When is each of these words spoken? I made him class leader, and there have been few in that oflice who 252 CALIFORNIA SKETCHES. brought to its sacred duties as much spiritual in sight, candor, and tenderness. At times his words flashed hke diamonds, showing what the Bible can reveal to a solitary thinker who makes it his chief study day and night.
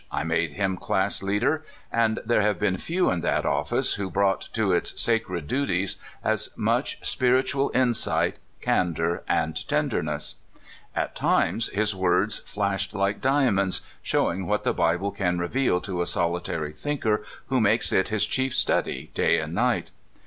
I 0.11 0.23
made 0.23 0.53
him 0.53 0.77
class 0.77 1.21
leader, 1.21 1.63
and 1.91 2.21
there 2.25 2.41
have 2.41 2.57
been 2.57 2.75
few 2.77 3.11
in 3.11 3.21
that 3.21 3.43
oflice 3.43 3.97
who 3.97 4.09
252 4.09 4.11
CALIFORNIA 4.11 4.13
SKETCHES. 4.41 4.47
brought 4.49 4.53
to 4.55 4.71
its 4.71 4.99
sacred 5.03 5.47
duties 5.47 5.97
as 6.23 6.49
much 6.57 7.05
spiritual 7.07 7.69
in 7.69 7.93
sight, 7.93 8.37
candor, 8.61 9.21
and 9.27 9.67
tenderness. 9.67 10.37
At 10.95 11.13
times 11.15 11.67
his 11.69 11.93
words 11.95 12.39
flashed 12.39 12.93
hke 12.95 13.21
diamonds, 13.21 13.81
showing 14.01 14.47
what 14.47 14.63
the 14.63 14.73
Bible 14.73 15.11
can 15.11 15.37
reveal 15.37 15.79
to 15.81 16.01
a 16.01 16.07
solitary 16.07 16.73
thinker 16.73 17.23
who 17.49 17.61
makes 17.61 17.93
it 17.93 18.07
his 18.07 18.25
chief 18.25 18.55
study 18.55 19.11
day 19.13 19.37
and 19.39 19.53
night. 19.53 19.91